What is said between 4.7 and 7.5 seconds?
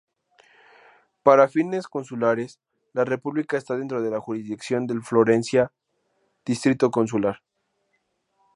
del Florencia distrito consular.